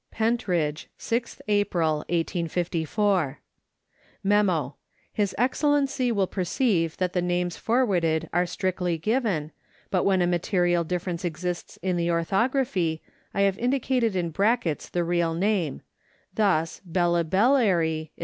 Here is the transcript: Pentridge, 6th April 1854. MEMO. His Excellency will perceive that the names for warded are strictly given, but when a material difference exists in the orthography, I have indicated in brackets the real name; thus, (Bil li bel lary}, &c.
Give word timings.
Pentridge, 0.09 0.89
6th 0.97 1.41
April 1.47 1.97
1854. 2.09 3.37
MEMO. 4.23 4.73
His 5.13 5.35
Excellency 5.37 6.11
will 6.11 6.25
perceive 6.25 6.97
that 6.97 7.13
the 7.13 7.21
names 7.21 7.55
for 7.55 7.85
warded 7.85 8.27
are 8.33 8.47
strictly 8.47 8.97
given, 8.97 9.51
but 9.91 10.03
when 10.03 10.23
a 10.23 10.25
material 10.25 10.83
difference 10.83 11.23
exists 11.23 11.77
in 11.83 11.97
the 11.97 12.09
orthography, 12.09 13.03
I 13.35 13.41
have 13.41 13.59
indicated 13.59 14.15
in 14.15 14.31
brackets 14.31 14.89
the 14.89 15.03
real 15.03 15.35
name; 15.35 15.83
thus, 16.33 16.79
(Bil 16.79 17.11
li 17.11 17.21
bel 17.21 17.53
lary}, 17.53 18.05
&c. 18.05 18.11